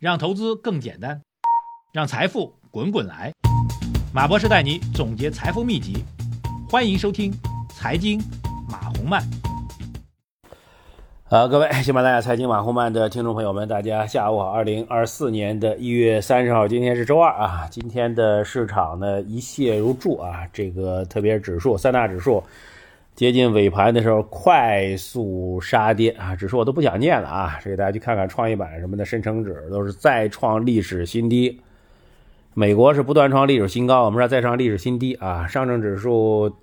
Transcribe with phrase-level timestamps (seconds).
[0.00, 1.20] 让投资更简单，
[1.92, 3.30] 让财富滚滚来。
[4.14, 6.02] 马博士带你总结财富秘籍，
[6.70, 7.30] 欢迎收听
[7.68, 8.18] 《财经
[8.66, 9.20] 马红漫》。
[11.24, 14.48] 好，各位喜马拉雅财经马红漫的听众朋友们，大家下午好。
[14.48, 17.68] 二零二四年的一月三十号，今天是周二啊。
[17.70, 22.42] 今天的市场呢一泻如注啊，这个特别指数三大指数。
[23.16, 26.34] 接近尾盘的时候，快速杀跌啊！
[26.34, 27.58] 指数我都不想念了啊！
[27.62, 31.60] 这给大家去看看创业板什么的，深成指都是再创历史新低。
[32.54, 35.46] 美国是不断创历史新高，我们这再创历史新低啊！
[35.46, 36.56] 上证指数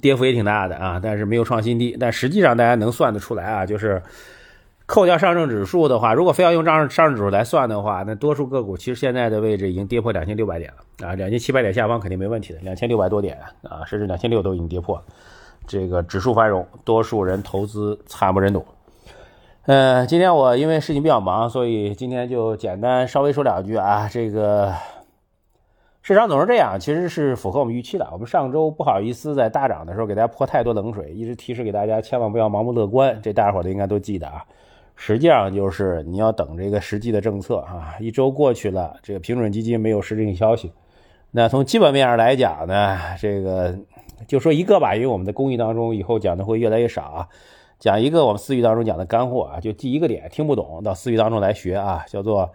[0.00, 1.96] 跌幅也挺大的啊，但是没有创新低。
[1.98, 4.00] 但实际上大家能算得出来啊，就是
[4.86, 11.14] 扣掉上证指数的话，如果非要用上上证指数来算的话，那多数个股其实现在的位置已经跌破两千六百点了啊！
[11.16, 15.04] 两千七百点下方肯定没问题的，两千六百多点啊，甚至两千六都已经跌破了。
[15.66, 18.64] 这个指数繁荣，多数人投资惨不忍睹。
[19.66, 24.08] 呃，今天我因为事情比较忙，所以今天就简单稍微说两句啊。
[24.10, 24.74] 这个
[26.02, 28.08] 市场总是这样，其实是符合我们预期的。
[28.10, 34.42] 我们上周不好意思在大涨的时候给大家泼太多冷水，一直提示给大家千万不要盲目乐观，这大家伙都应该都记得啊。
[34.96, 37.94] 实际上就是你要等这个实际的政策啊。
[38.00, 40.72] 一周过去了，这个平准基金没有实质性消息。
[41.30, 43.76] 那从基本面上来讲呢，这个。
[44.30, 47.28] 就说一个吧，因为我们的公寓当中以后讲的会越来越少啊。
[47.80, 52.48] 讲一个我们私域当中讲的干货啊，就记一个点，听不懂到私域当中来学啊，叫做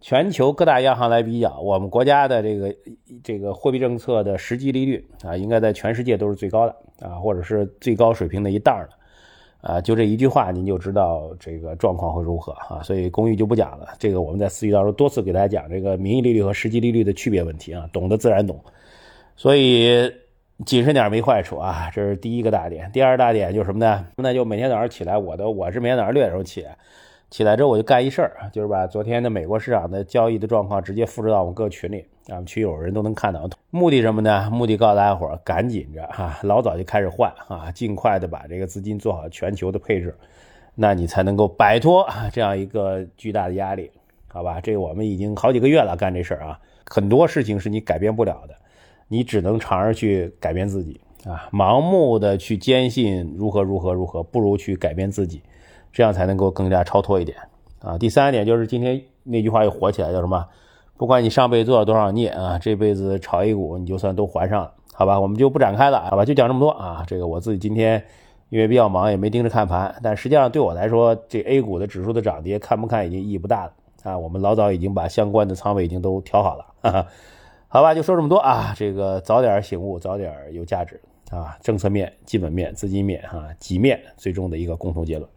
[0.00, 2.74] 全球各大央行来比较，我们国家的这个
[3.22, 9.80] 这个货币政策的实际利率啊，应该在全世界都是最高的啊，或者是最高水平的一档的啊。
[9.80, 12.82] 就这一句话，您就知道这个状况会如何啊。
[12.82, 18.58] 所以公寓就不讲了，这个我们在私域当中多次给大家讲这个名义利率和实际利率的区别问题啊，懂得自然懂。
[19.36, 20.10] 所以。
[20.66, 22.90] 谨慎点没坏处啊，这是第一个大点。
[22.92, 24.06] 第二大点就是什么呢？
[24.16, 26.66] 那就每天早上起来，我的我是每天早上六点钟起，
[27.30, 33.48] 起来之后我就干一事儿，就是把昨天的美国市场的交易的状况直接复制到我们各群里，啊，群友人都能看到。
[33.70, 34.50] 目的什么呢？
[34.52, 40.14] 目的告诉大家伙儿，赶紧着哈，老早就开始换啊，尽快的把这个资金做好全球的配置，
[40.74, 43.90] 那你才能够摆脱这样一个巨大的压力，
[44.28, 44.60] 好吧？
[44.60, 48.54] 这我们已经好几个月了干这事儿啊，很多事情是你改变不了的。
[49.12, 55.42] 你只能尝试去改变自己啊，盲目的去坚信如何如何如何，不如去改变自己，
[55.92, 57.36] 这样才能够更加超脱一点
[57.80, 57.98] 啊。
[57.98, 60.46] 第三点就是今天那句话又火起来，叫什么？
[60.96, 65.18] 不管你上辈子做了多少孽啊，这辈子炒 A 股你就算都还上了，好吧？
[65.18, 66.24] 我们就不展开了，好吧？
[66.24, 67.02] 就讲这么多啊。
[67.06, 68.04] 这个我自己今天
[68.48, 73.72] 因为比较忙，也没盯着看盘，但实际上对我来说，这 A 股的指数的涨跌看不看已经意义不大了
[74.04, 74.16] 啊。
[74.16, 76.66] 我们老早已经把相关的仓位已经都调好了。
[76.82, 77.06] 哈哈
[77.72, 78.74] 好吧，就说这么多啊！
[78.76, 81.00] 这个早点醒悟，早点有价值
[81.30, 81.56] 啊！
[81.62, 85.30] 政策面、基本面、资金面啊，几面最终的一个共同结论。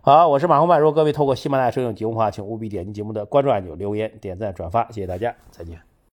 [0.00, 0.80] 好，我是马红曼。
[0.80, 5.93] 如果各位透过喜马拉雅收听节目的话，请务必点击节目的关注按钮、留言、点赞、转发，谢谢大家，再见。